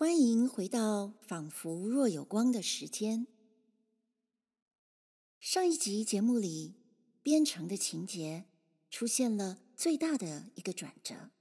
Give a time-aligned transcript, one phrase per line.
[0.00, 3.26] 欢迎回到仿佛若有光的时间。
[5.38, 6.74] 上一集节目里，
[7.22, 8.46] 边城的情节
[8.88, 11.32] 出现了最大的一个转折。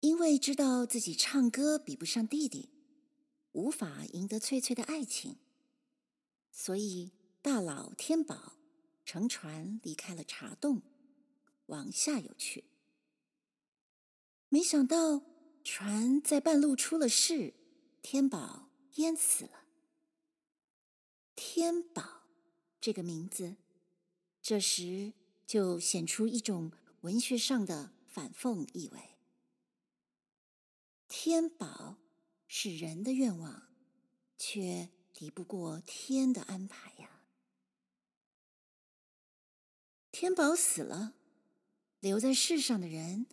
[0.00, 2.68] 因为知道自己唱歌比不上弟弟，
[3.52, 5.38] 无法赢得翠翠的爱情，
[6.50, 8.58] 所以大佬天宝
[9.06, 10.82] 乘船离开了茶洞，
[11.64, 12.64] 往下游去。
[14.50, 15.22] 没想到
[15.64, 17.54] 船在半路出了事，
[18.02, 19.64] 天宝淹死了。
[21.34, 22.28] 天宝
[22.80, 23.56] 这个名字，
[24.42, 25.14] 这时
[25.46, 29.00] 就显出一种文学上的反讽意味。
[31.08, 31.96] 天宝
[32.46, 33.74] 是人的愿望，
[34.36, 37.22] 却敌不过天的安排呀。
[40.12, 41.14] 天宝死了，
[42.00, 43.26] 留在世上的人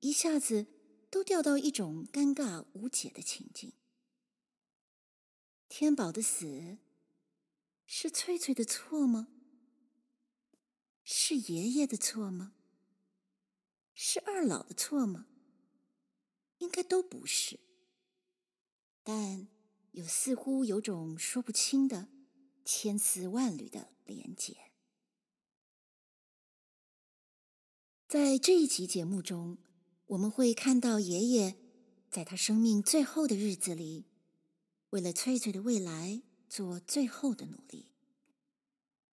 [0.00, 0.66] 一下子
[1.12, 3.74] 都掉到一种尴尬无解的情境。
[5.68, 6.78] 天宝的死
[7.84, 9.28] 是翠翠的错吗？
[11.04, 12.54] 是爷爷的错吗？
[13.92, 15.26] 是二老的错吗？
[16.56, 17.60] 应该都不是，
[19.02, 19.48] 但
[19.90, 22.08] 又似乎有种说不清的
[22.64, 24.56] 千丝万缕的连结。
[28.08, 29.58] 在这一集节目中，
[30.12, 31.56] 我们会看到爷爷
[32.10, 34.04] 在他生命最后的日子里，
[34.90, 37.92] 为了翠翠的未来做最后的努力。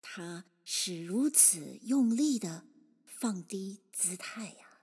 [0.01, 2.65] 他是如此用力的
[3.05, 4.81] 放低姿态呀。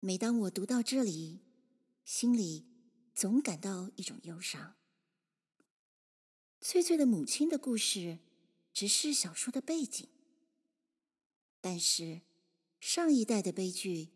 [0.00, 1.42] 每当我读到这里，
[2.02, 2.66] 心里
[3.14, 4.76] 总感到一种忧伤。
[6.62, 8.20] 翠翠的母亲的故事
[8.72, 10.08] 只是小说的背景，
[11.60, 12.22] 但是
[12.86, 14.10] 上一代的悲剧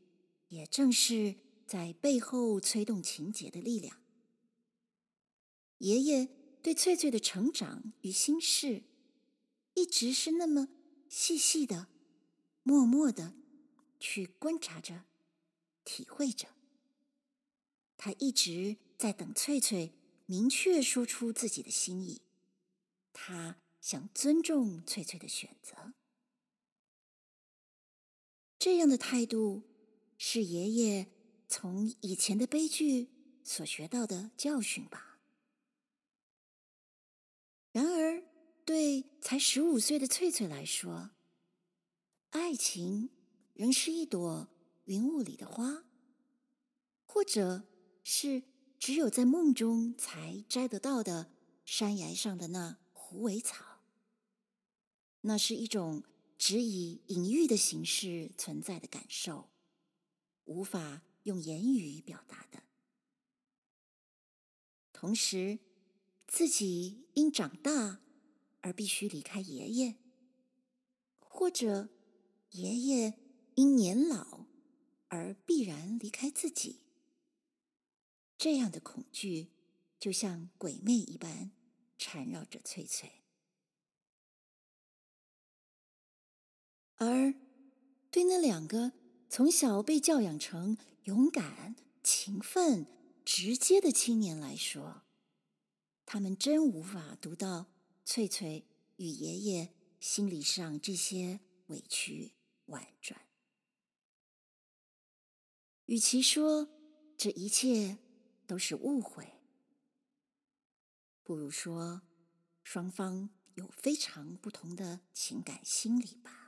[0.51, 1.35] 也正是
[1.67, 4.01] 在背后催动情节的力量。
[5.79, 6.29] 爷爷
[6.63, 8.85] 对翠翠的成长与心事，
[9.75, 10.69] 一直是那么
[11.09, 11.89] 细细的、
[12.63, 13.35] 默默的
[13.99, 15.03] 去观察着。
[15.85, 16.47] 体会着，
[17.97, 19.95] 他一直在等翠翠
[20.27, 22.23] 明确说出自己的心意。
[23.13, 25.95] 他想尊重翠翠的选择。
[28.61, 29.63] 这样的态度
[30.19, 31.09] 是爷爷
[31.49, 33.09] 从以前的悲剧
[33.43, 35.19] 所学到的教训吧。
[37.73, 38.23] 然而，
[38.67, 41.11] 对才十五岁的翠翠来说，
[42.31, 43.09] 爱情
[43.55, 44.49] 仍是一朵。
[44.87, 45.85] 云雾里的花，
[47.07, 47.63] 或者
[48.03, 48.43] 是
[48.77, 51.31] 只有在梦中才摘得到的
[51.65, 53.83] 山崖上的那狐尾草，
[55.21, 56.03] 那是一种
[56.41, 59.51] 只以隐喻的形式存在的感受，
[60.47, 62.63] 无法用言语表达的。
[64.91, 65.59] 同时，
[66.27, 68.01] 自己因长大
[68.63, 69.97] 而必须离开爷爷，
[71.19, 71.91] 或者
[72.53, 73.21] 爷爷
[73.55, 74.41] 因年老。
[75.13, 76.83] 而必然离开自己，
[78.39, 79.51] 这样的恐惧
[79.99, 81.51] 就像鬼魅一般
[81.99, 83.20] 缠绕着翠翠。
[87.01, 87.33] 而
[88.11, 88.93] 对那两个
[89.31, 92.87] 从小被教养成勇敢、勤奋、
[93.25, 95.03] 直接的青年来说，
[96.05, 97.73] 他们真无法读到
[98.05, 98.67] 翠翠
[98.97, 102.35] 与爷爷心理上这些委屈
[102.67, 103.19] 婉转。
[105.87, 106.69] 与其说
[107.17, 107.97] 这一切
[108.47, 109.41] 都是误会，
[111.23, 112.03] 不如说
[112.63, 116.40] 双方有非常不同的情感心理吧。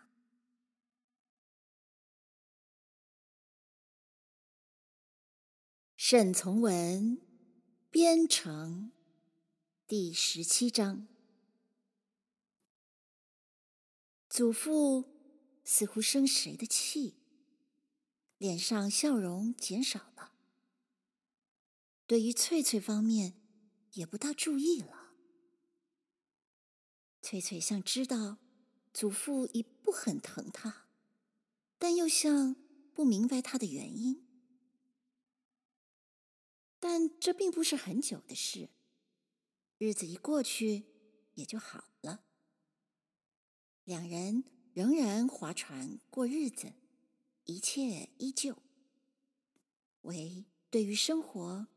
[6.14, 7.16] 沈从文
[7.90, 8.92] 《边城》
[9.88, 11.08] 第十七章，
[14.28, 15.08] 祖父
[15.64, 17.14] 似乎生谁的气？
[18.36, 20.34] 脸上笑容减少了，
[22.06, 23.32] 对于翠翠方面
[23.94, 25.14] 也不大注意了。
[27.22, 28.36] 翠翠像知道
[28.92, 30.88] 祖父已不很疼她，
[31.78, 32.54] 但又像
[32.92, 34.21] 不明白他的原因。
[36.82, 38.68] 但这并不是很久的事，
[39.78, 40.82] 日子一过去
[41.34, 42.24] 也就好了。
[43.84, 44.42] 两人
[44.74, 46.72] 仍然划船过日子。
[47.44, 48.56] 一切依旧，
[50.02, 51.68] 唯对于生活，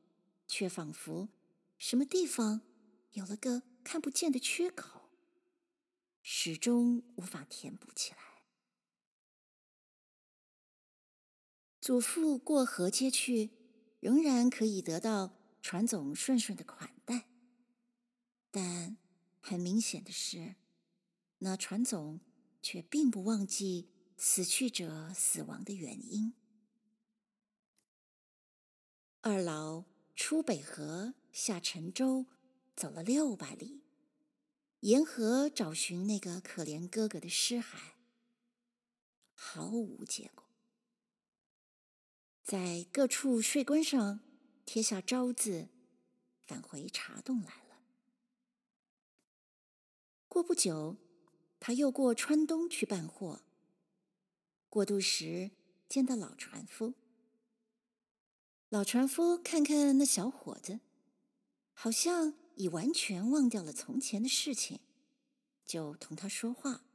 [0.48, 1.30] 却仿佛
[1.78, 2.62] 什么地方
[3.12, 5.10] 有了个看不见的缺口，
[6.24, 8.18] 始终无法填补起来。
[11.82, 13.52] 祖父过河街去，
[14.06, 17.28] 仍然可以得到船总顺顺的款待。
[18.52, 18.98] 但
[19.42, 20.58] 很明显的是，
[21.40, 22.20] 那船总
[22.62, 26.36] 却并不忘记死去者死亡的原因。
[29.22, 29.86] 二老
[30.16, 32.28] 出北河，下沉舟，
[32.76, 33.82] 走了六百里，
[34.82, 37.94] 沿河找寻那个可怜哥哥的尸骸，
[39.34, 40.45] 毫无结果。
[42.46, 44.20] 在各处税关上
[44.68, 45.68] 贴下招字，
[46.46, 47.80] 返回茶洞来了。
[50.28, 50.96] 过不久，
[51.60, 53.42] 他又过川东去办货。
[54.70, 55.50] 过渡时
[55.90, 56.94] 见到老船夫，
[58.70, 60.82] 老船夫看看那小伙子，
[61.74, 64.82] 好像已完全忘掉了从前的事情，
[65.66, 66.86] 就同他说话：“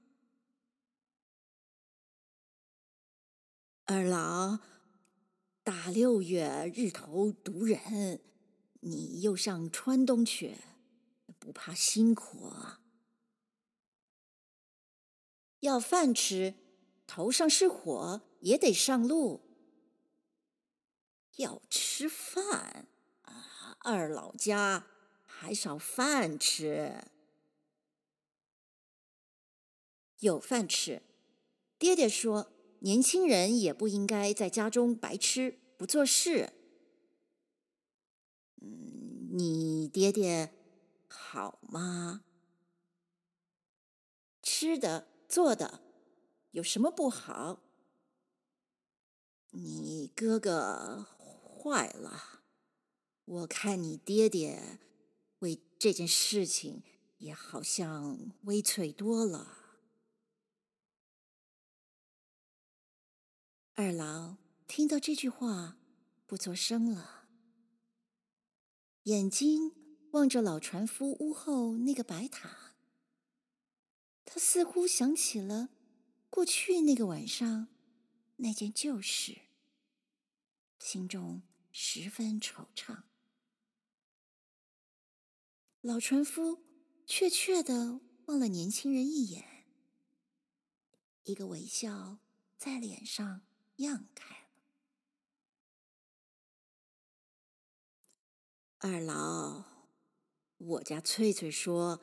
[3.86, 4.60] 二老，
[5.70, 8.20] 大六月日头毒人，
[8.80, 10.56] 你又上川东去，
[11.38, 12.52] 不怕辛苦？”
[15.60, 16.54] 要饭吃，
[17.06, 19.42] 头上是火也得上路。
[21.36, 22.88] 要吃饭
[23.22, 24.88] 啊，二老家
[25.24, 27.04] 还少饭吃。
[30.18, 31.02] 有饭吃，
[31.78, 32.50] 爹爹说，
[32.80, 36.52] 年轻人也不应该在家中白吃不做事。
[38.60, 40.52] 嗯，你爹爹
[41.08, 42.22] 好吗？
[44.42, 45.08] 吃的。
[45.26, 45.80] 做的
[46.50, 47.62] 有什么不好？
[49.52, 52.42] 你哥哥坏了，
[53.24, 54.80] 我看你爹爹
[55.38, 56.82] 为这件事情
[57.18, 59.56] 也好像微脆多了。
[63.76, 64.36] 二老
[64.72, 65.76] 听到这句话，
[66.28, 67.26] 不作声了，
[69.02, 69.72] 眼睛
[70.12, 72.76] 望着老船夫屋后那个白塔。
[74.24, 75.70] 他似乎想起了
[76.30, 77.66] 过去那个晚上
[78.36, 79.40] 那件旧事，
[80.78, 83.02] 心中十分惆怅。
[85.80, 86.62] 老船夫
[87.08, 89.66] 怯怯地望了年轻人一眼，
[91.24, 92.20] 一个微笑
[92.56, 93.42] 在脸上
[93.78, 94.39] 漾开
[98.82, 99.64] 二老，
[100.56, 102.00] 我家翠翠说，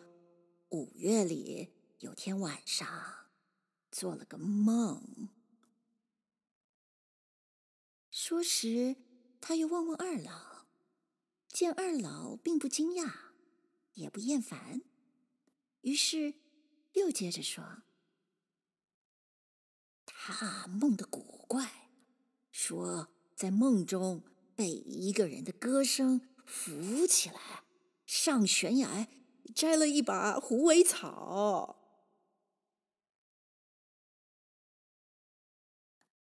[0.70, 1.74] 五月里。
[2.02, 2.88] 有天晚上，
[3.92, 5.30] 做了个梦。
[8.12, 8.96] 说时，
[9.42, 10.68] 他又望望二老，
[11.48, 13.12] 见二老并不惊讶，
[13.96, 14.84] 也不厌烦，
[15.82, 16.36] 于是
[16.94, 17.82] 又接着说
[20.06, 21.90] ：“他梦的古怪，
[22.52, 24.22] 说在梦中
[24.56, 27.64] 被一个人的歌声扶起来，
[28.06, 29.08] 上悬崖
[29.54, 31.76] 摘了一把虎尾草。”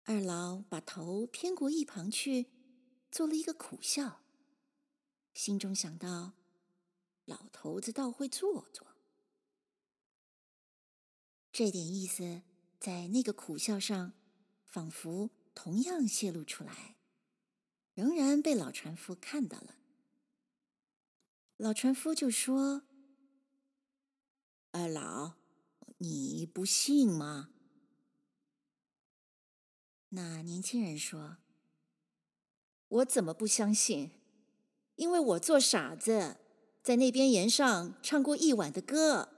[0.06, 2.48] 二老把头偏过一旁去，
[3.12, 4.22] 做了一个苦笑，
[5.34, 6.34] 心中想到：
[7.26, 8.88] 老头子倒会做作。
[11.52, 12.44] 这点意思
[12.80, 14.14] 在那个苦笑上，
[14.66, 16.96] 仿佛同样泄露出来，
[17.94, 19.76] 仍然被老船夫看到了。
[21.62, 22.82] 老船夫就说
[24.74, 25.34] ：“二老，
[26.00, 27.54] 你不信吗？”
[30.10, 31.38] 那年轻人说
[32.90, 34.10] ：“我怎么不相信？
[34.96, 36.38] 因为我做傻子，
[36.82, 39.30] 在那边沿上唱过一晚的歌。”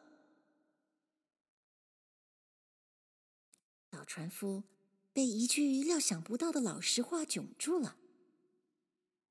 [3.91, 4.63] 老船夫
[5.11, 7.97] 被一句料想不到的老实话窘住了，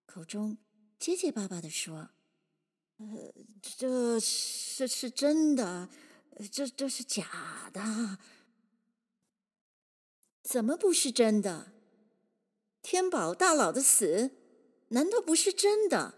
[0.04, 0.58] 口中
[0.98, 2.10] 结结巴巴地说
[3.02, 5.88] ：“呃，这是是真的，
[6.52, 8.18] 这这是假的。”
[10.42, 11.72] 怎么不是真的？
[12.82, 14.32] 天宝大佬的死，
[14.88, 16.14] 难道不是真的？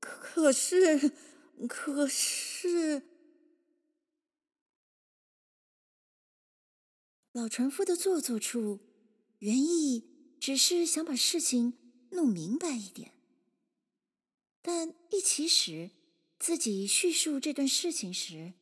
[0.00, 1.12] 可是，
[1.68, 3.02] 可是，
[7.32, 8.80] 老船夫的做作处，
[9.38, 11.74] 原意只是想把事情
[12.10, 13.12] 弄明白一点，
[14.62, 15.90] 但一起始
[16.38, 18.54] 自己叙述这段事情时，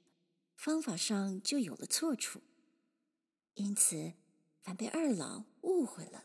[0.54, 2.42] 方法上就有了错处。
[3.54, 4.12] 因此，
[4.62, 6.24] 反被二老误会了。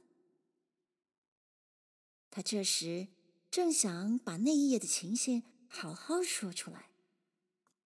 [2.29, 3.07] 他这时
[3.49, 6.89] 正想把那一夜的情形好好说出来，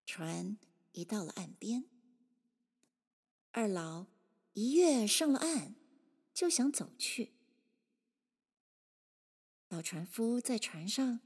[0.04, 0.58] 船
[0.92, 1.84] 已到了岸边。
[3.50, 4.06] 二老
[4.52, 5.74] 一跃上了岸，
[6.34, 7.32] 就想走去。
[9.68, 11.20] 老船夫在船上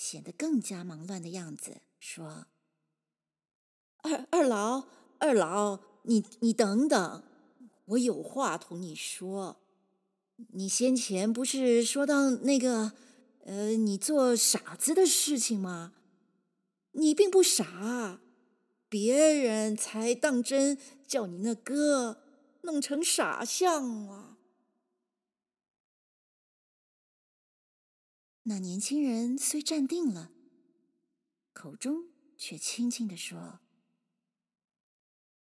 [0.00, 2.46] 显得更加忙乱的样子，说
[4.02, 4.86] ：“二二老，
[5.18, 7.24] 二老，你你等等，
[7.86, 9.60] 我有话同你说。
[10.52, 12.92] 你先前不是说到那个，
[13.44, 15.94] 呃，你做傻子的事情吗？
[16.92, 18.20] 你并不傻，
[18.88, 20.78] 别人才当真
[21.08, 22.22] 叫你那哥
[22.60, 24.36] 弄成傻相啊。”
[28.48, 30.30] 那年轻人虽站定了，
[31.52, 32.06] 口中
[32.38, 33.60] 却轻轻地说：“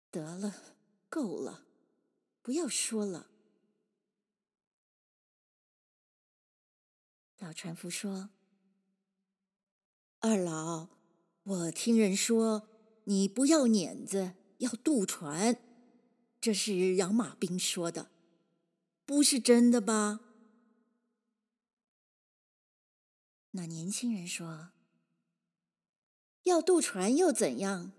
[0.10, 0.78] 得了，
[1.10, 1.66] 够了，
[2.42, 3.30] 不要说了。”
[7.40, 8.30] 老船夫说
[10.20, 10.88] ：“二老，
[11.44, 12.70] 我听人说
[13.04, 15.62] 你不要碾子，要渡船，
[16.40, 18.10] 这是养马兵说的，
[19.06, 20.22] 不是真的吧？”
[23.56, 24.72] 那年轻人说
[26.44, 27.92] ：“要渡船又怎样？”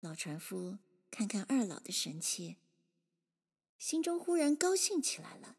[0.00, 0.76] 老船夫
[1.10, 2.58] 看看二老的神气，
[3.78, 5.56] 心中忽然高兴起来了，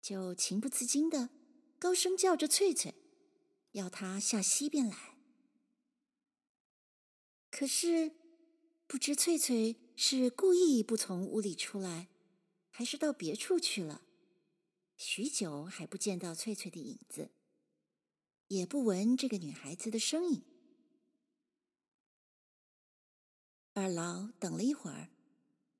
[0.00, 1.28] 就情不自禁的
[1.78, 2.94] 高声叫着翠翠，
[3.72, 5.18] 要她下溪边来。
[7.50, 8.12] 可是
[8.86, 12.08] 不知翠翠是故意不从屋里出来，
[12.70, 14.00] 还是到别处去了。
[15.02, 17.30] 许久还不见到翠翠的影子，
[18.48, 20.44] 也不闻这个女孩子的声音。
[23.72, 25.08] 二老等了一会儿，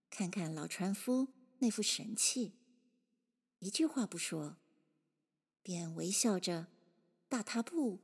[0.09, 2.55] 看看老船夫那副神气，
[3.59, 4.57] 一句话不说，
[5.62, 6.69] 便微笑着，
[7.29, 8.00] 大踏步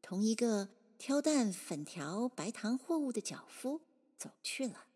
[0.00, 3.80] 同一个挑担粉条、白糖货物的脚夫
[4.16, 4.86] 走去了。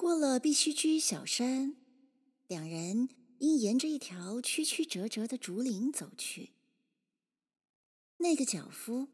[0.00, 1.76] 过了必须居小山，
[2.46, 6.52] 两人应沿着一条曲曲折折的竹林走去。
[8.16, 9.08] 那个脚夫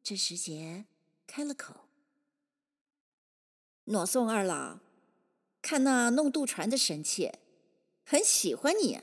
[0.00, 0.86] 这时节
[1.26, 1.88] 开了口
[3.86, 4.78] ：“挪送二老，
[5.60, 7.32] 看那弄渡船的神气，
[8.04, 9.02] 很喜欢你啊。”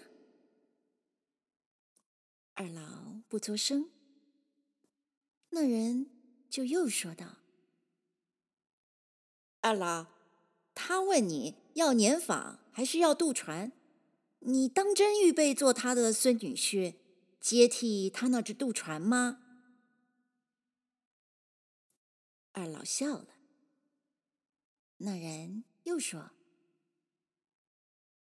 [2.56, 3.92] 二老不作声，
[5.50, 6.10] 那人
[6.50, 7.39] 就又说道
[9.60, 10.14] ：“二老。”
[10.75, 13.72] 他问你要年访还是要渡船？
[14.39, 16.96] 你当真预备做他的孙女婿，
[17.39, 19.39] 接替他那只渡船吗？
[22.51, 23.27] 二老笑了。
[24.98, 26.32] 那人又说：“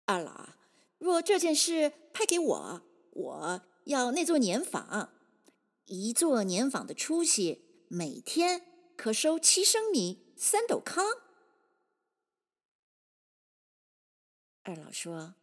[0.05, 0.49] 二老，
[0.97, 5.13] 若这件事派给我，我要那座年坊，
[5.85, 8.61] 一座年坊的出息，每天
[8.95, 11.03] 可收七升米，三斗糠。”
[14.65, 15.35] 二老说：“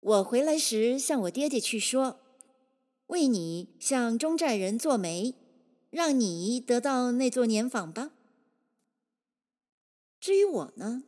[0.00, 2.20] 我回来时向我爹爹去说，
[3.06, 5.34] 为你向中寨人做媒，
[5.88, 8.12] 让你得到那座年访吧。
[10.20, 11.04] 至于我呢，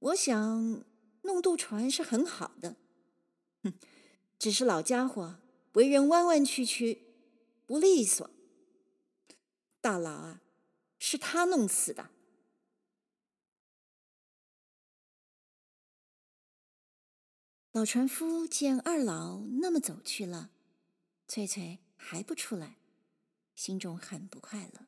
[0.00, 0.84] 我想
[1.22, 2.74] 弄渡船是很好的，
[3.62, 3.72] 哼，
[4.36, 5.36] 只是老家伙
[5.74, 7.02] 为人弯弯曲曲，
[7.66, 8.28] 不利索。
[9.80, 10.42] 大老啊，
[10.98, 12.10] 是他弄死的。”
[17.74, 20.52] 老船夫见二老那么走去了，
[21.26, 22.76] 翠翠还不出来，
[23.56, 24.86] 心中很不快乐。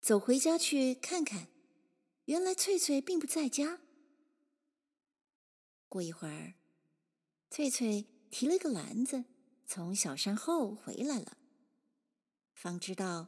[0.00, 1.48] 走回家去看看，
[2.26, 3.80] 原来翠翠并不在家。
[5.88, 6.54] 过一会儿，
[7.50, 9.24] 翠翠提了个篮子
[9.66, 11.36] 从小山后回来了，
[12.54, 13.26] 方知道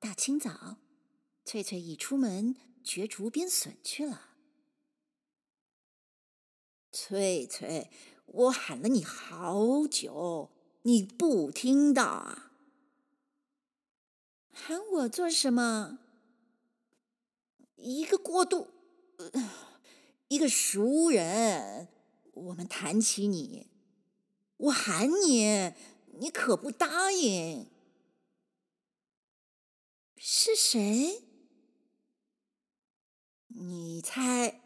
[0.00, 0.78] 大清早，
[1.44, 4.30] 翠翠已出门掘竹编笋去了。
[6.92, 7.90] 翠翠，
[8.26, 10.50] 我喊了你好久，
[10.82, 12.52] 你不听到啊？
[14.52, 15.98] 喊我做什么？
[17.76, 18.68] 一个过渡，
[20.28, 21.88] 一个熟人，
[22.34, 23.68] 我们谈起你，
[24.58, 25.72] 我喊你，
[26.18, 27.66] 你可不答应。
[30.16, 31.24] 是谁？
[33.48, 34.60] 你猜，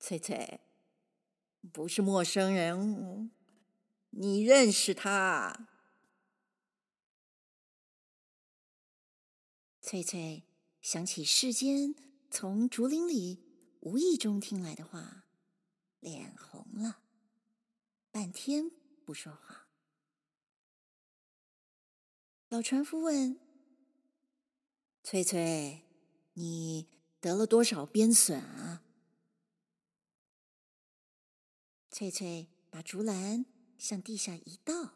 [0.00, 0.58] 翠翠。
[1.72, 3.30] 不是陌生人，
[4.10, 5.68] 你认识他？
[9.80, 10.44] 翠翠
[10.82, 11.94] 想起世间
[12.30, 13.42] 从竹林里
[13.80, 15.24] 无意中听来的话，
[15.98, 17.00] 脸红了，
[18.10, 18.70] 半天
[19.06, 19.66] 不说话。
[22.50, 23.40] 老船夫问
[25.02, 25.82] ：“翠翠，
[26.34, 26.86] 你
[27.18, 28.84] 得了多少鞭损啊？”
[31.92, 33.44] 翠翠把竹篮
[33.76, 34.94] 向地下一倒，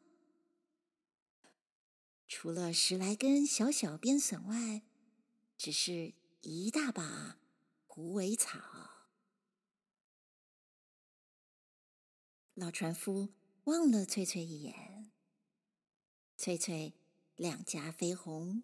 [2.27, 4.81] 除了十来根小小鞭笋外，
[5.59, 7.39] 只是一大把
[7.87, 8.59] 狐尾草。
[12.55, 13.29] 老船夫
[13.65, 15.13] 望了翠翠一眼，
[16.39, 16.95] 翠翠
[17.37, 18.63] 两颊绯红，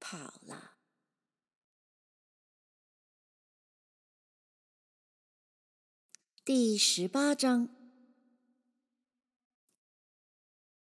[0.00, 0.79] 跑了。
[6.52, 7.68] 第十八章，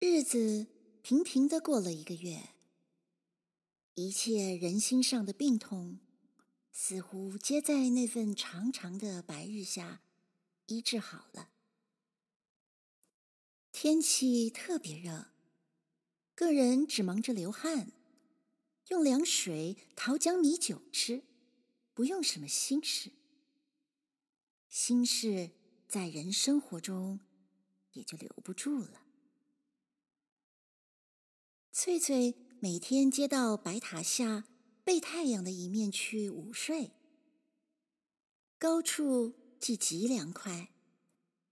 [0.01, 0.67] 日子
[1.03, 2.49] 平平的过了一个月，
[3.95, 6.01] 一切人心上的病痛，
[6.73, 10.03] 似乎皆在那份长长的白日下
[10.67, 11.51] 医治好了。
[13.71, 15.29] 天气特别热，
[16.35, 17.93] 个人只忙着流汗，
[18.89, 21.23] 用凉水讨将米酒吃，
[21.95, 23.13] 不用什么心事。
[24.73, 25.51] 心事
[25.87, 27.21] 在人生活中
[27.93, 29.03] 也就留不住了。
[31.71, 34.49] 翠翠每天接到白塔下
[34.83, 36.93] 背太阳的一面去午睡，
[38.57, 40.73] 高处既极凉快，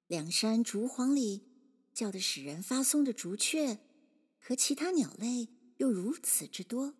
[0.06, 1.44] 两山竹篁里
[1.92, 3.80] 叫得使人发松的竹雀
[4.38, 6.94] 和其他鸟类又如此之多，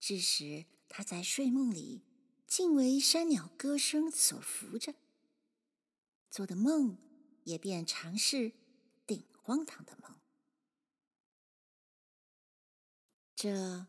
[0.00, 2.06] 致使她在睡梦里。
[2.46, 4.94] 尽为山鸟歌声所拂着，
[6.30, 6.96] 做的梦
[7.44, 8.52] 也便常是
[9.06, 10.20] 顶荒唐的梦。
[13.34, 13.86] 这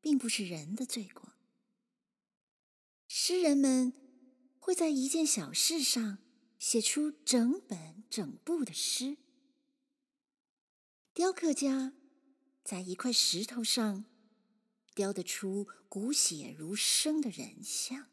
[0.00, 1.34] 并不是人的罪过。
[3.08, 3.92] 诗人们
[4.58, 6.18] 会在一件小事上
[6.58, 9.18] 写出整本整部的诗，
[11.12, 11.92] 雕刻家
[12.64, 14.09] 在一块石头上。
[14.94, 18.08] 雕得出骨血如生的人像，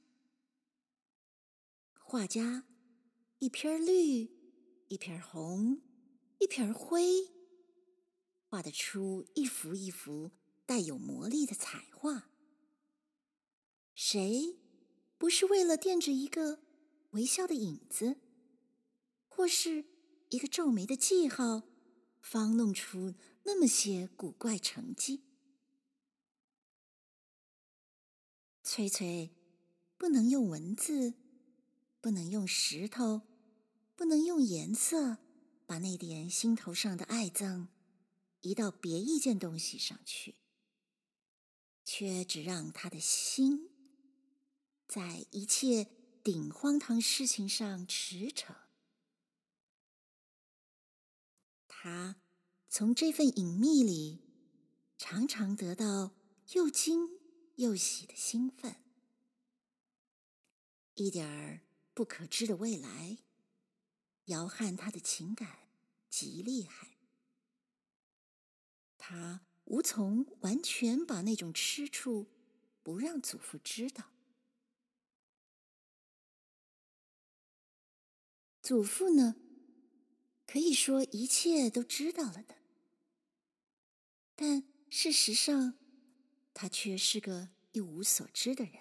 [2.00, 2.66] 画家
[3.40, 4.32] 一片绿，
[4.88, 5.82] 一片红，
[6.40, 7.30] 一片灰，
[8.46, 10.32] 画得出一幅一幅
[10.66, 12.32] 带有魔力的彩画。
[13.94, 14.60] 谁
[15.18, 16.62] 不是为了垫着一个
[17.12, 18.22] 微笑的影子，
[19.28, 19.86] 或是
[20.30, 21.64] 一个皱眉的记号，
[22.22, 25.27] 方弄出那么些古怪成绩？
[28.78, 29.32] 翠翠
[29.98, 31.16] 不能用文字，
[32.00, 33.24] 不能用石头，
[33.96, 35.18] 不能用颜色，
[35.66, 37.70] 把那点心头上的爱憎
[38.42, 40.36] 移到别一件东西上去，
[41.84, 43.72] 却只让他的心
[44.88, 45.88] 在一切
[46.24, 48.54] 顶荒唐事情上驰骋。
[51.68, 52.22] 他
[52.70, 54.22] 从这份隐秘里
[55.00, 56.12] 常常得到
[56.52, 57.17] 又惊。
[57.58, 58.76] 又喜的兴奋，
[60.94, 61.62] 一点儿
[61.96, 63.18] 不可知的未来，
[64.26, 65.68] 摇撼他的情感
[66.08, 67.00] 极厉害。
[68.96, 72.28] 他无从完全把那种吃醋
[72.84, 74.12] 不让祖父知道。
[78.62, 79.36] 祖父呢，
[80.46, 82.56] 可以说一切都知道了的，
[84.36, 85.80] 但事实上。
[86.60, 88.74] 他却是个一无所知的人。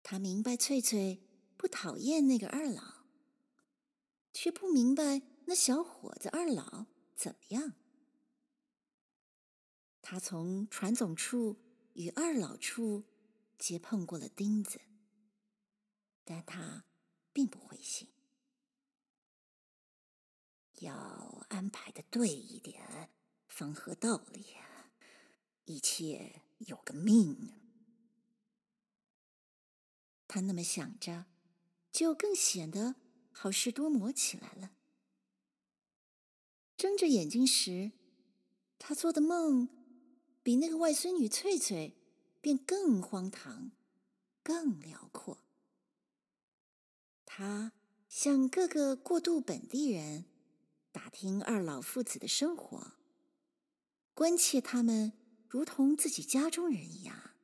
[0.00, 1.20] 他明白翠翠
[1.56, 3.06] 不讨厌那个二老，
[4.32, 7.72] 却不明白那小伙子二老怎么样。
[10.00, 11.56] 他从船总处
[11.94, 13.02] 与二老处
[13.58, 14.80] 皆碰过了钉子，
[16.22, 16.84] 但他
[17.32, 18.06] 并不灰心。
[20.74, 23.10] 要安排的对一点，
[23.48, 24.68] 方合道理呀。
[25.64, 27.52] 一切有个命，
[30.26, 31.26] 他那么想着，
[31.90, 32.96] 就更显得
[33.30, 34.72] 好事多磨起来了。
[36.76, 37.92] 睁着眼睛时，
[38.78, 39.68] 他做的梦
[40.42, 41.96] 比那个外孙女翠翠
[42.40, 43.70] 便更荒唐、
[44.42, 45.38] 更辽阔。
[47.24, 47.72] 他
[48.08, 50.24] 向各个过渡本地人
[50.90, 52.94] 打听二老父子的生活，
[54.12, 55.12] 关切他们。
[55.52, 57.34] 如同自己家中人一样，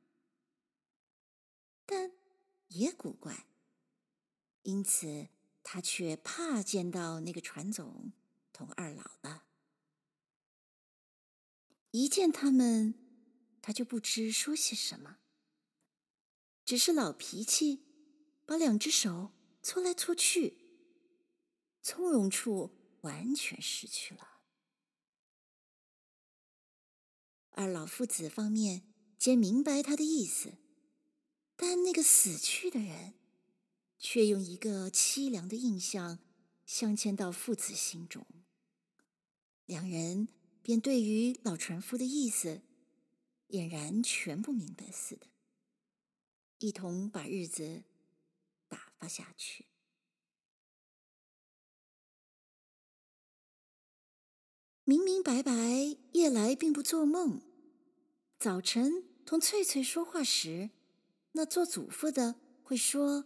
[1.84, 2.10] 但
[2.68, 3.46] 也古怪，
[4.62, 5.28] 因此
[5.62, 8.14] 他却怕见到那个船总
[8.50, 9.44] 同二老了。
[11.90, 12.94] 一见他们，
[13.60, 15.18] 他就不知说些什么，
[16.64, 17.84] 只是老脾气，
[18.46, 20.56] 把两只手搓来搓去，
[21.82, 24.27] 从容处完全失去了。
[27.58, 28.84] 而老父子方面
[29.18, 30.58] 皆明白他的意思，
[31.56, 33.14] 但那个死去的人
[33.98, 36.20] 却用一个凄凉的印象
[36.64, 38.24] 镶嵌到父子心中。
[39.66, 40.28] 两人
[40.62, 42.62] 便对于老船夫的意思
[43.48, 45.26] 俨然全不明白似的，
[46.60, 47.82] 一同把日子
[48.68, 49.66] 打发下去。
[54.84, 55.52] 明明白白，
[56.12, 57.47] 夜来并不做梦。
[58.38, 60.70] 早晨同翠翠说话时，
[61.32, 63.24] 那做祖父的会说：“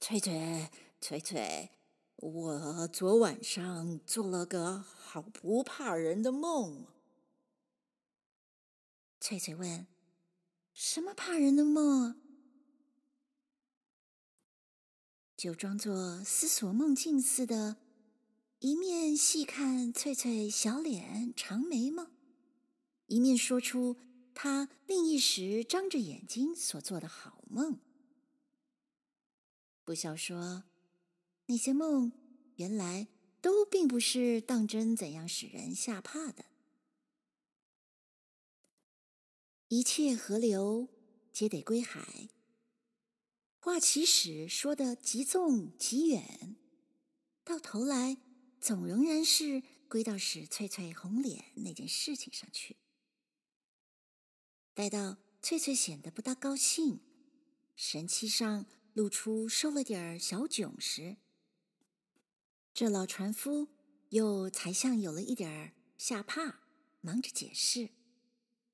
[0.00, 1.70] 翠翠，翠翠，
[2.14, 6.86] 我昨晚上做了个好不怕人的梦。”
[9.18, 9.88] 翠翠问
[10.72, 12.22] ：“什么怕人的梦？”
[15.36, 17.78] 就装作思索梦境似的。
[18.60, 22.06] 一面细看翠翠小脸长眉毛，
[23.10, 23.96] 一面说出
[24.32, 27.80] 他另一时张着眼睛所做的好梦。
[29.84, 30.62] 不消说，
[31.46, 32.12] 那些梦
[32.54, 33.08] 原来
[33.40, 36.44] 都并不是当真怎样使人吓怕的。
[39.66, 40.88] 一切河流
[41.32, 42.28] 皆得归海，
[43.58, 46.56] 话起始说的极纵极远，
[47.44, 48.18] 到头来。
[48.60, 52.76] 总仍然是归到使翠翠红脸那件事情上去。
[54.74, 57.00] 待到翠翠显得不大高兴，
[57.76, 61.16] 神气上露出受了点儿小窘时，
[62.72, 63.68] 这老船夫
[64.10, 66.60] 又才像有了一点儿吓怕，
[67.00, 67.90] 忙着解释，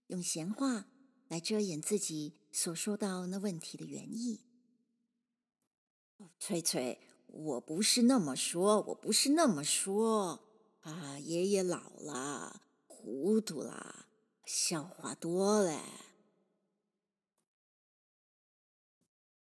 [0.08, 0.86] 用闲话
[1.28, 4.42] 来遮掩自己所说到那问题的原意。
[6.38, 7.00] 翠翠。
[7.28, 10.48] 我不是那么说，我不是那么说
[10.80, 11.18] 啊！
[11.18, 14.05] 爷爷老了，糊涂了，
[14.46, 15.78] 笑话多嘞。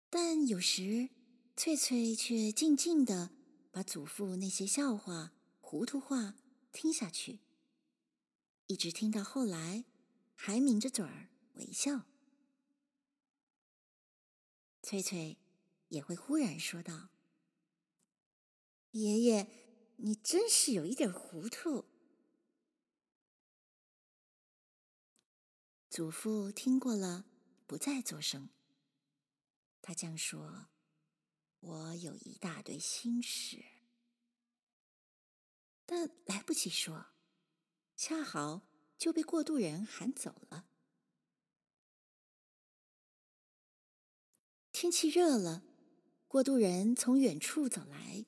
[0.08, 1.10] 但有时
[1.56, 3.30] 翠翠却静静的
[3.72, 6.36] 把祖父那些笑话、糊涂话
[6.72, 7.40] 听下去，
[8.68, 9.84] 一直听到后来，
[10.36, 12.06] 还抿着嘴儿微笑。
[14.80, 15.38] 翠翠
[15.88, 17.08] 也会忽然说道。
[18.92, 19.48] 爷爷，
[19.96, 21.86] 你真是有一点糊涂。
[25.94, 27.24] 祖父听过了，
[27.68, 28.48] 不再作声。
[29.80, 30.66] 他将说
[31.62, 33.64] ：“我有一大堆心事，
[35.86, 37.06] 但来不及说，
[37.94, 38.62] 恰好
[38.98, 40.66] 就被过渡人喊走了。
[44.72, 45.62] 天气热了，
[46.26, 48.26] 过渡人从远处走来。”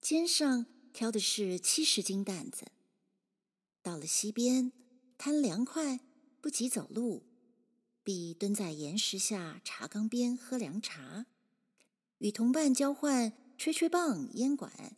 [0.00, 2.70] 肩上挑的是七十斤担子，
[3.82, 4.70] 到了溪边，
[5.18, 5.98] 贪凉快，
[6.42, 7.22] 不急走路，
[8.02, 11.26] 必蹲在岩石下茶缸边喝凉茶，
[12.18, 14.96] 与同伴交换吹吹棒、烟管，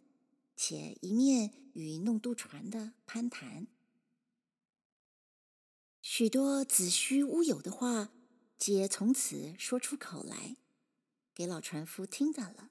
[0.57, 3.67] 且一面与弄渡船的攀谈，
[6.01, 8.11] 许多子虚乌有的话，
[8.57, 10.57] 皆从此说出口来，
[11.35, 12.71] 给老船夫听到了。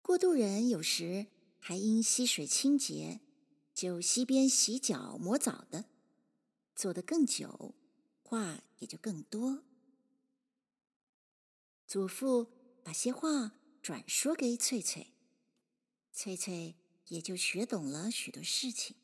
[0.00, 1.26] 过渡人有时
[1.58, 3.20] 还因溪水清洁，
[3.74, 5.86] 就溪边洗脚磨澡的，
[6.74, 7.74] 做得更久，
[8.22, 9.62] 话也就更多。
[11.86, 12.50] 祖父
[12.82, 15.12] 把些话转说给翠翠，
[16.12, 16.76] 翠翠
[17.08, 18.96] 也就学懂了许多事情。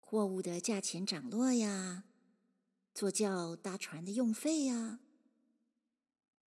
[0.00, 2.04] 货物的价钱涨落呀，
[2.94, 5.00] 坐轿搭船的用费呀，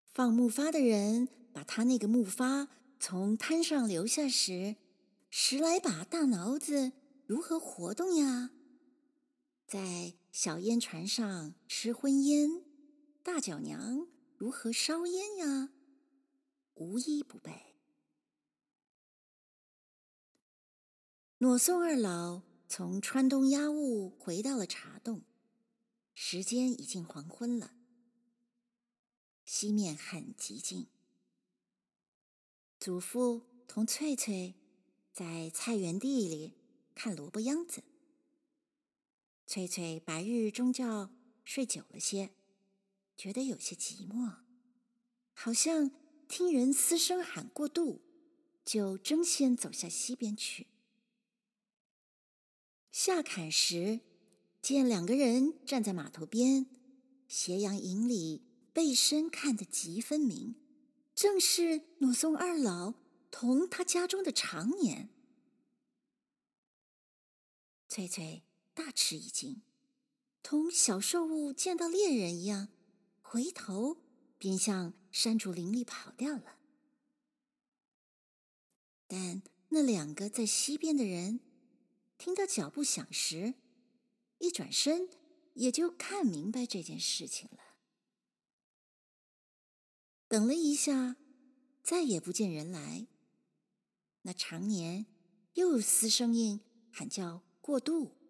[0.05, 2.67] 放木筏的人把他那个木筏。
[2.99, 4.75] 从滩上留下时，
[5.31, 6.91] 十来把大挠子
[7.25, 8.51] 如何活动呀？
[9.71, 12.61] 在小烟船上吃荤烟，
[13.23, 14.05] 大脚娘
[14.35, 15.71] 如何烧烟呀？
[16.73, 17.77] 无一不备。
[21.37, 25.21] 挪送二老从川东押物回到了茶洞，
[26.13, 27.71] 时间已经黄昏了，
[29.45, 30.87] 西面很寂静。
[32.77, 34.53] 祖父同翠翠
[35.13, 36.57] 在菜园地里
[36.93, 37.81] 看萝卜秧子。
[39.51, 41.11] 翠翠白日终觉
[41.43, 42.29] 睡久了些，
[43.17, 44.35] 觉得有些寂寞，
[45.33, 45.91] 好像
[46.29, 47.99] 听人嘶声喊过度，
[48.63, 50.67] 就争先走下溪边去。
[52.93, 53.99] 下坎时，
[54.61, 56.67] 见两个人站在码头边，
[57.27, 60.55] 斜阳影里背身看得极分明。
[61.13, 62.93] 正是鲁宋二老
[63.29, 65.09] 同他家中的常年。
[67.89, 69.61] 翠翠大吃一惊，
[70.41, 72.69] 同小兽物见到猎人一样，
[73.21, 73.97] 回头
[74.37, 76.57] 便向山竹林里跑掉了。
[79.07, 81.41] 但那两个在西边的人
[82.17, 83.55] 听到脚步响时，
[84.37, 85.09] 一转身
[85.55, 87.57] 也就看明白这件事情了。
[90.29, 91.17] 等了一下，
[91.83, 93.07] 再也不见人来。
[94.21, 95.07] 那长年
[95.55, 98.20] 又嘶声音喊叫过度。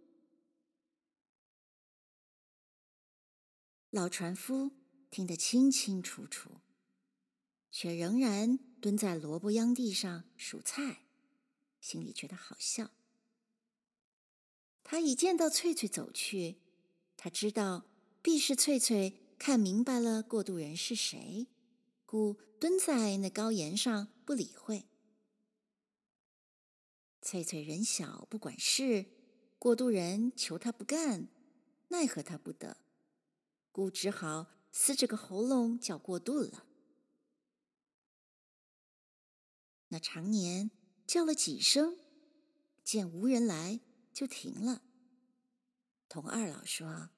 [3.91, 4.71] 老船夫
[5.09, 6.61] 听得清清楚楚，
[7.69, 11.03] 却仍然蹲在萝卜秧地上数菜，
[11.81, 12.91] 心里觉得好笑。
[14.81, 16.57] 他一见到翠翠走去，
[17.17, 17.85] 他知道
[18.21, 21.47] 必是翠翠看明白了过渡人是谁。
[22.05, 24.85] 故蹲在那高岩上不理会。
[27.21, 29.05] 翠翠人小不管事，
[29.59, 31.27] 过渡人求他不干，
[31.89, 32.77] 奈何他不得，
[33.71, 36.65] 故只好撕着个喉咙叫过渡了。
[39.87, 40.71] 那长年
[41.05, 41.97] 叫了几声，
[42.83, 43.79] 见无人来，
[44.13, 44.81] 就停了。
[46.07, 47.09] 同二老说：“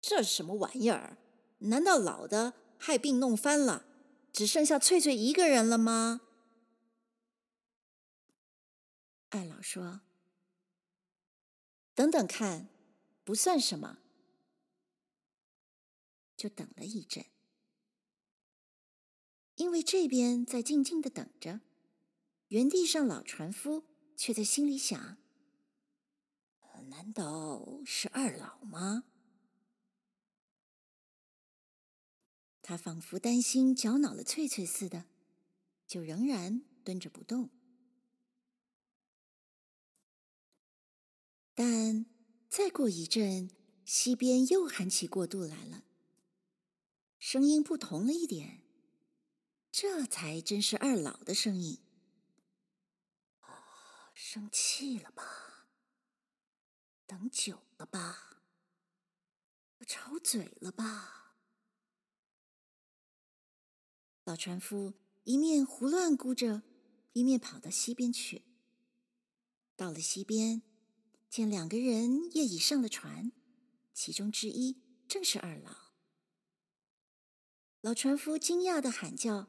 [0.00, 1.18] 这是什么玩意儿？
[1.58, 3.86] 难道老的？”害病弄翻了，
[4.30, 6.20] 只剩下翠翠一个人了吗？
[9.30, 10.02] 二老说
[11.94, 12.68] ：“等等看，
[13.24, 14.00] 不算什么。”
[16.44, 17.24] 就等了一阵，
[19.54, 21.62] 因为这边在静静的等着，
[22.48, 25.16] 原地上老船夫却在心里想
[26.90, 29.04] ：“难道是二老吗？”
[32.60, 35.06] 他仿佛担心搅恼了翠翠似的，
[35.86, 37.48] 就仍然蹲着不动。
[41.54, 42.04] 但
[42.50, 43.50] 再过一阵，
[43.86, 45.84] 溪边又喊起过渡来了，
[47.26, 48.60] 声音不同了一点，
[49.72, 51.78] 这才真是二老的声音。
[54.12, 55.66] 生气了吧？
[57.06, 58.42] 等久了吧？
[59.86, 61.38] 吵嘴了吧？
[64.24, 66.62] 老船夫一面胡乱估着，
[67.14, 68.44] 一面跑到溪边去。
[69.76, 70.60] 到了溪边，
[71.30, 73.32] 见两个人也已上了船，
[73.94, 74.76] 其中之一
[75.08, 75.83] 正是二老。
[77.84, 79.46] 老船夫惊讶地喊叫：“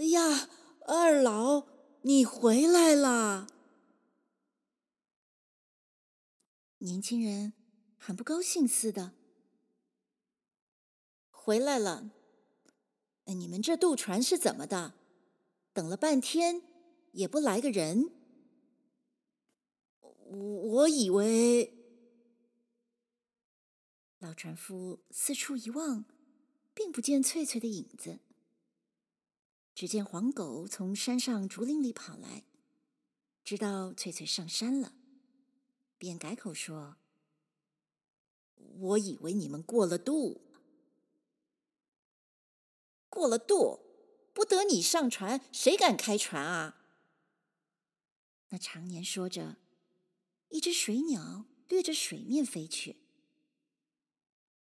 [0.00, 0.48] 哎呀，
[0.86, 1.66] 二老，
[2.00, 3.48] 你回来了！”
[6.80, 7.52] 年轻人
[7.98, 9.12] 很不高兴似的
[11.28, 12.12] ：“回来了。”
[13.26, 14.94] 你们这渡船是怎么的？
[15.74, 16.62] 等了半天
[17.12, 18.10] 也不来个人。
[20.00, 21.74] 我我以为，
[24.18, 26.06] 老船夫四处一望，
[26.78, 28.20] 并不见翠翠的影子。
[29.74, 32.44] 只见黄狗从山上竹林里跑来，
[33.42, 34.92] 知道翠翠上山了，
[35.98, 36.98] 便改口说
[38.54, 40.40] ：“我以为你们过了渡。”
[43.10, 43.80] 过了渡，
[44.32, 46.84] 不得你上船，谁敢开船啊？
[48.50, 49.56] 那长年说着，
[50.50, 53.00] 一只水鸟掠着水面飞去。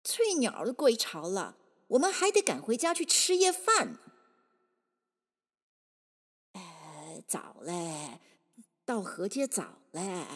[0.02, 4.00] 翠鸟都归巢了，我们还得赶回家去吃夜饭呢。
[7.28, 8.20] 早嘞，
[8.84, 10.28] 到河街早嘞。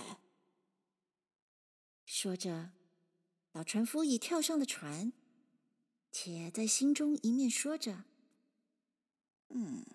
[2.06, 2.72] 说着，
[3.52, 5.14] 老船夫已跳上了船。
[6.12, 8.06] 且在心中一面说着
[9.54, 9.86] ：“嗯，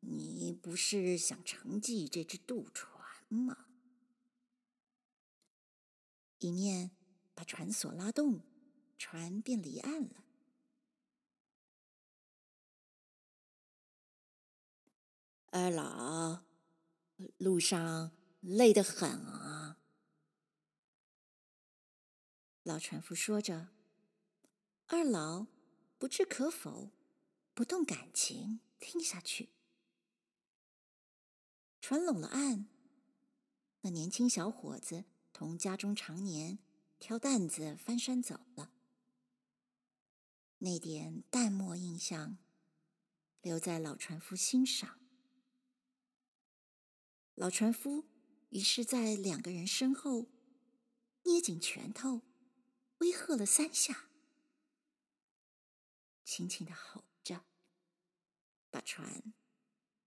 [0.00, 2.90] 你不是想承继这只渡船
[3.28, 3.66] 吗？”
[6.40, 6.92] 一面
[7.34, 8.40] 把船索拉动，
[8.96, 10.24] 船便离岸了。
[15.52, 16.44] 二老，
[17.36, 19.78] 路上累得很啊！
[22.62, 23.70] 老船夫说着。
[24.86, 25.48] 二老
[25.98, 26.92] 不置可否，
[27.52, 29.48] 不动感情，听下去。
[31.80, 32.68] 船拢了岸，
[33.80, 36.60] 那年轻小伙子同家中常年
[37.00, 38.70] 挑担子翻山走了。
[40.58, 42.38] 那点淡漠印象
[43.40, 44.99] 留在老船夫心上。
[47.40, 48.04] 老船夫
[48.50, 50.26] 于是，在两个人身后
[51.22, 52.20] 捏紧拳头，
[52.98, 54.10] 威吓了三下。
[56.22, 57.46] 轻轻的吼着，
[58.68, 59.32] 把船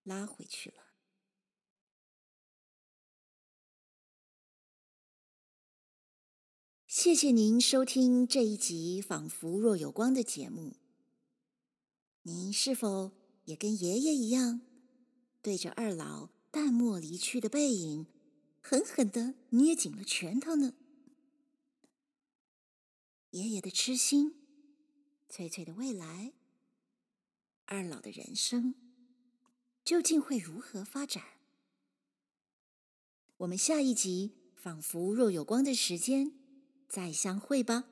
[0.04, 0.94] 拉回去了。
[6.86, 10.76] 谢谢您收听这一集《仿佛若有光》的节目。
[12.22, 13.10] 您是否
[13.46, 14.60] 也跟爷爷一样，
[15.42, 18.06] 对着二老淡漠离去的背影，
[18.60, 20.74] 狠狠地捏紧了拳头呢？
[23.30, 24.36] 爷爷的痴心，
[25.28, 26.32] 翠翠的未来，
[27.64, 28.76] 二老的人生，
[29.84, 31.24] 究竟会如何发展？
[33.38, 36.30] 我们下一集《仿佛若有光》的时间
[36.88, 37.88] 再相会吧。